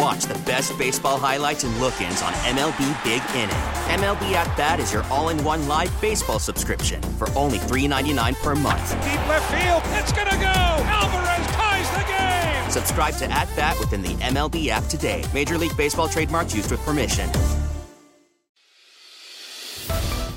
[0.00, 3.50] And watch the best baseball highlights and look ins on MLB Big Inning.
[4.00, 8.54] MLB At Bat is your all in one live baseball subscription for only $3.99 per
[8.54, 8.90] month.
[9.02, 10.46] Deep left field, it's going to go.
[10.46, 12.70] Alvarez ties the game.
[12.70, 15.22] Subscribe to At Bat within the MLB app today.
[15.34, 17.30] Major League Baseball trademarks used with permission.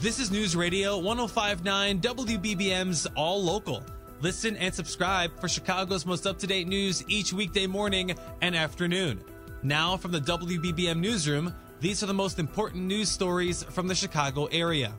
[0.00, 3.82] This is News Radio 1059 WBBM's All Local.
[4.20, 9.20] Listen and subscribe for Chicago's most up to date news each weekday morning and afternoon.
[9.62, 14.46] Now, from the WBBM Newsroom, these are the most important news stories from the Chicago
[14.46, 14.92] area.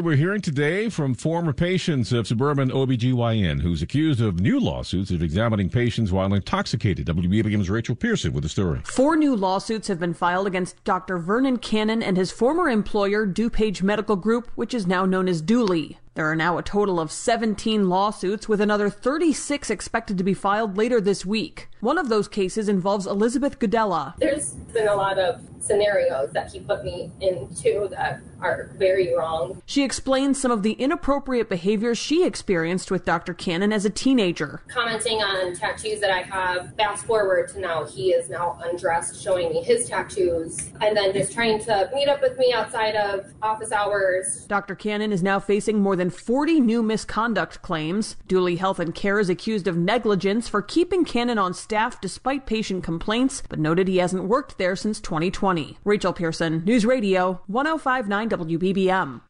[0.00, 5.22] We're hearing today from former patients of suburban OBGYN who's accused of new lawsuits of
[5.22, 7.06] examining patients while intoxicated.
[7.06, 8.80] WBBM's Rachel Pearson with the story.
[8.84, 11.18] Four new lawsuits have been filed against Dr.
[11.18, 15.98] Vernon Cannon and his former employer, DuPage Medical Group, which is now known as Duly.
[16.14, 20.76] There are now a total of 17 lawsuits, with another 36 expected to be filed
[20.76, 21.68] later this week.
[21.80, 24.16] One of those cases involves Elizabeth Gudella.
[24.18, 29.62] There's been a lot of scenarios that he put me into that are very wrong.
[29.66, 33.32] She explains some of the inappropriate behaviors she experienced with Dr.
[33.32, 34.62] Cannon as a teenager.
[34.68, 39.50] Commenting on tattoos that I have, fast forward to now, he is now undressed, showing
[39.50, 43.72] me his tattoos, and then just trying to meet up with me outside of office
[43.72, 44.44] hours.
[44.46, 44.74] Dr.
[44.74, 48.16] Cannon is now facing more than 40 new misconduct claims.
[48.26, 52.84] Duly Health and Care is accused of negligence for keeping Cannon on staff despite patient
[52.84, 55.53] complaints, but noted he hasn't worked there since 2020.
[55.84, 59.20] Rachel Pearson, News Radio 1059 WBBM.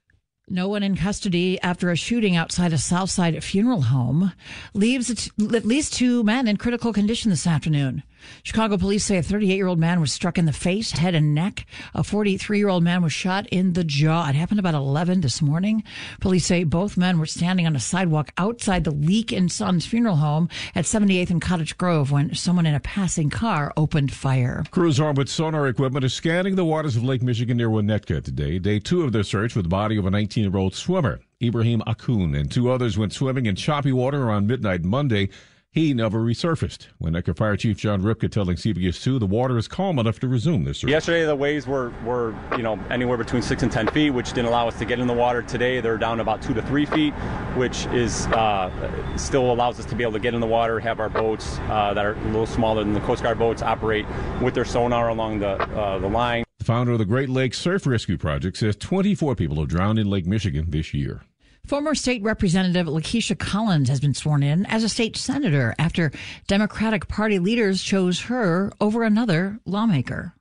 [0.48, 4.32] No one in custody after a shooting outside a Southside funeral home
[4.74, 8.02] leaves at least two men in critical condition this afternoon.
[8.42, 11.34] Chicago police say a 38 year old man was struck in the face, head, and
[11.34, 11.66] neck.
[11.94, 14.28] A 43 year old man was shot in the jaw.
[14.28, 15.84] It happened about 11 this morning.
[16.20, 20.16] Police say both men were standing on a sidewalk outside the Leak and Sons funeral
[20.16, 24.64] home at 78th and Cottage Grove when someone in a passing car opened fire.
[24.70, 28.58] Crews armed with sonar equipment are scanning the waters of Lake Michigan near Winnetka today.
[28.58, 31.20] Day two of their search for the body of a 19 year old swimmer.
[31.42, 35.28] Ibrahim Akun and two others went swimming in choppy water around midnight Monday.
[35.74, 36.86] He never resurfaced.
[37.02, 40.62] Winnetka Fire Chief John Ripka telling CBS 2 the water is calm enough to resume
[40.62, 40.88] this search.
[40.88, 44.46] Yesterday, the waves were, were, you know, anywhere between 6 and 10 feet, which didn't
[44.46, 45.42] allow us to get in the water.
[45.42, 47.12] Today, they're down about 2 to 3 feet,
[47.56, 48.70] which is uh,
[49.16, 51.92] still allows us to be able to get in the water, have our boats uh,
[51.92, 54.06] that are a little smaller than the Coast Guard boats operate
[54.40, 56.44] with their sonar along the, uh, the line.
[56.60, 60.08] The founder of the Great Lakes Surf Rescue Project says 24 people have drowned in
[60.08, 61.22] Lake Michigan this year.
[61.66, 66.12] Former state representative Lakesia Collins has been sworn in as a state senator after
[66.46, 70.34] Democratic Party leaders chose her over another lawmaker.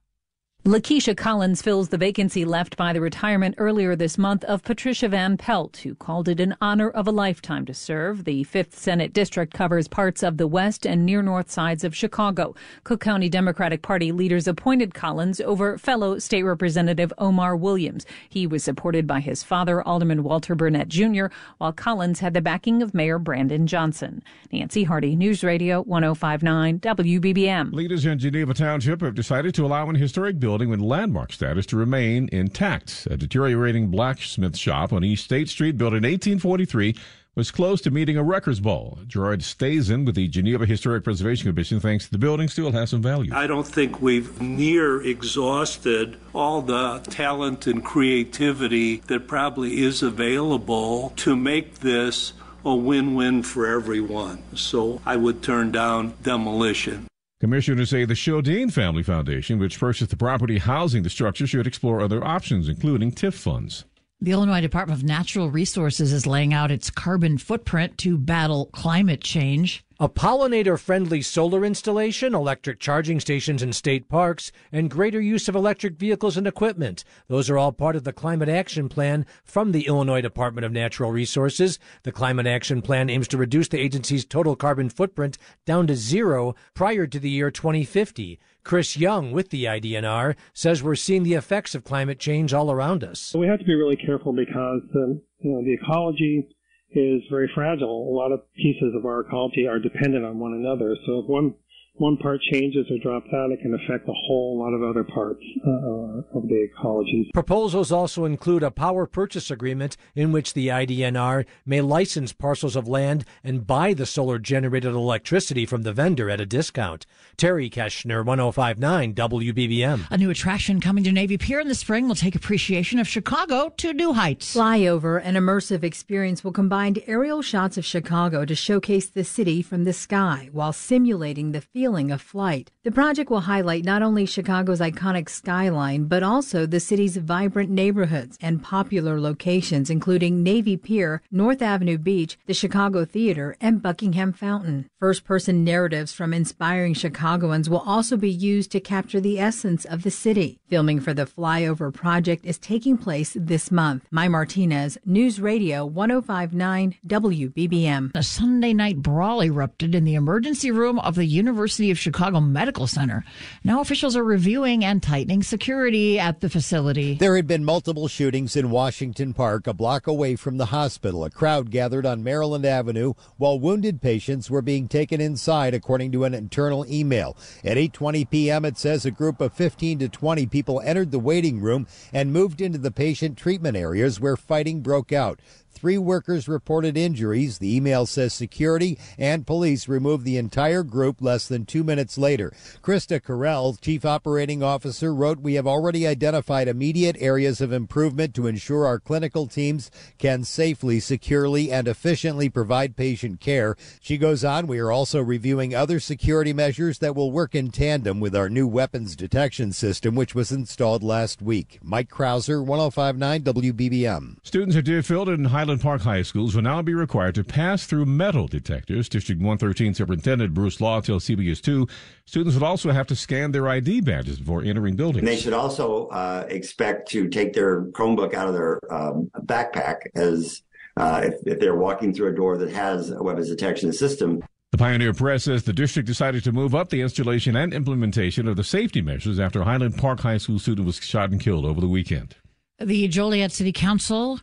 [0.65, 5.35] Lakesia Collins fills the vacancy left by the retirement earlier this month of Patricia Van
[5.35, 8.23] Pelt, who called it an honor of a lifetime to serve.
[8.23, 12.55] The 5th Senate District covers parts of the west and near north sides of Chicago.
[12.85, 18.05] Cook County Democratic Party leaders appointed Collins over fellow state representative Omar Williams.
[18.29, 21.25] He was supported by his father, Alderman Walter Burnett Jr.,
[21.57, 24.23] while Collins had the backing of Mayor Brandon Johnson.
[24.53, 27.73] Nancy Harty, News Radio 1059 WBBM.
[27.73, 31.65] Leaders in Geneva Township have decided to allow an historic building building with landmark status
[31.65, 33.07] to remain intact.
[33.09, 36.95] A deteriorating blacksmith shop on East State Street, built in 1843,
[37.33, 38.99] was close to meeting a records ball.
[39.07, 43.33] Gerard Stazen with the Geneva Historic Preservation Commission thinks the building still has some value.
[43.33, 51.13] I don't think we've near exhausted all the talent and creativity that probably is available
[51.15, 52.33] to make this
[52.63, 54.43] a win-win for everyone.
[54.55, 57.07] So I would turn down demolition.
[57.43, 61.99] Commissioners say the Shodeen Family Foundation, which purchased the property housing the structure, should explore
[61.99, 63.83] other options, including TIF funds.
[64.21, 69.19] The Illinois Department of Natural Resources is laying out its carbon footprint to battle climate
[69.19, 69.83] change.
[70.03, 75.55] A pollinator friendly solar installation, electric charging stations in state parks, and greater use of
[75.55, 77.05] electric vehicles and equipment.
[77.29, 81.09] Those are all part of the Climate Action Plan from the Illinois Department of Natural
[81.09, 81.79] Resources.
[82.01, 86.53] The Climate Action Plan aims to reduce the agency's total carbon footprint down to zero
[86.73, 88.41] prior to the year 2050.
[88.65, 93.05] Chris Young with the IDNR says we're seeing the effects of climate change all around
[93.05, 93.33] us.
[93.33, 96.49] We have to be really careful because the, you know, the ecology
[96.95, 98.09] is very fragile.
[98.09, 100.95] A lot of pieces of our ecology are dependent on one another.
[101.05, 101.55] So if one
[101.97, 105.43] one part changes or drops out, it can affect a whole lot of other parts
[105.65, 107.29] uh, of the ecology.
[107.33, 112.87] Proposals also include a power purchase agreement in which the IDNR may license parcels of
[112.87, 117.05] land and buy the solar generated electricity from the vendor at a discount.
[117.37, 120.07] Terry Keshner, 1059 WBBM.
[120.09, 123.69] A new attraction coming to Navy Pier in the spring will take appreciation of Chicago
[123.77, 124.55] to new heights.
[124.55, 129.83] Flyover, an immersive experience, will combine aerial shots of Chicago to showcase the city from
[129.83, 132.71] the sky while simulating the feeling of flight.
[132.83, 138.37] The project will highlight not only Chicago's iconic skyline, but also the city's vibrant neighborhoods
[138.41, 144.85] and popular locations, including Navy Pier, North Avenue Beach, the Chicago Theater, and Buckingham Fountain.
[144.97, 150.03] First person narratives from inspiring Chicagoans will also be used to capture the essence of
[150.03, 150.59] the city.
[150.69, 154.07] Filming for the Flyover project is taking place this month.
[154.09, 158.11] Mai Martinez, News Radio 1059 WBBM.
[158.15, 162.87] A Sunday night brawl erupted in the emergency room of the University of Chicago Medical
[162.87, 163.25] Center.
[163.63, 167.15] Now officials are reviewing and tightening security at the facility.
[167.15, 171.25] There had been multiple shootings in Washington Park, a block away from the hospital.
[171.25, 176.23] A crowd gathered on Maryland Avenue while wounded patients were being taken inside, according to
[176.23, 177.35] an internal email.
[177.63, 181.59] At 8:20 p.m., it says a group of 15 to 20 people entered the waiting
[181.59, 185.39] room and moved into the patient treatment areas where fighting broke out.
[185.73, 187.57] Three workers reported injuries.
[187.57, 192.53] The email says security and police removed the entire group less than two minutes later.
[192.81, 198.47] Krista Curell, chief operating officer, wrote, We have already identified immediate areas of improvement to
[198.47, 203.75] ensure our clinical teams can safely, securely, and efficiently provide patient care.
[203.99, 208.19] She goes on, We are also reviewing other security measures that will work in tandem
[208.19, 211.79] with our new weapons detection system, which was installed last week.
[211.81, 214.37] Mike Krauser, 1059 WBBM.
[214.43, 218.05] Students at Deerfield and Highland Park High Schools will now be required to pass through
[218.05, 219.07] metal detectors.
[219.07, 221.87] District 113 Superintendent Bruce Law tells CBS 2
[222.25, 225.19] students would also have to scan their ID badges before entering buildings.
[225.19, 229.99] And they should also uh, expect to take their Chromebook out of their um, backpack
[230.15, 230.61] as
[230.97, 234.43] uh, if, if they're walking through a door that has a weapons detection system.
[234.71, 238.57] The Pioneer Press says the district decided to move up the installation and implementation of
[238.57, 241.79] the safety measures after a Highland Park High School student was shot and killed over
[241.79, 242.35] the weekend.
[242.81, 244.41] The Joliet City Council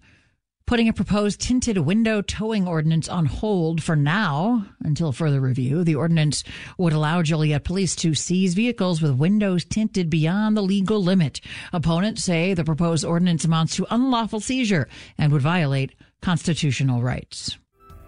[0.71, 5.83] putting a proposed tinted window towing ordinance on hold for now until further review.
[5.83, 6.45] The ordinance
[6.79, 11.41] would allow Joliet police to seize vehicles with windows tinted beyond the legal limit.
[11.73, 14.87] Opponents say the proposed ordinance amounts to unlawful seizure
[15.19, 17.59] and would violate constitutional rights.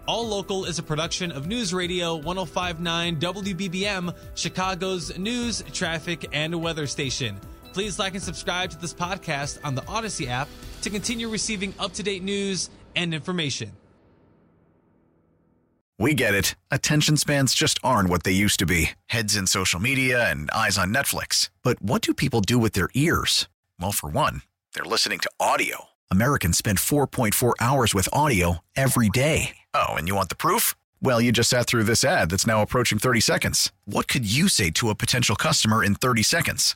[0.07, 6.87] All Local is a production of News Radio 1059 WBBM, Chicago's news, traffic, and weather
[6.87, 7.41] station.
[7.73, 10.47] Please like and subscribe to this podcast on the Audacy app
[10.83, 13.71] to continue receiving up to date news and information.
[15.97, 16.55] We get it.
[16.69, 20.77] Attention spans just aren't what they used to be heads in social media and eyes
[20.77, 21.49] on Netflix.
[21.63, 23.47] But what do people do with their ears?
[23.79, 24.41] Well, for one,
[24.73, 25.85] they're listening to audio.
[26.11, 29.57] Americans spend 4.4 hours with audio every day.
[29.73, 30.75] Oh, and you want the proof?
[31.01, 33.71] Well, you just sat through this ad that's now approaching 30 seconds.
[33.85, 36.75] What could you say to a potential customer in 30 seconds?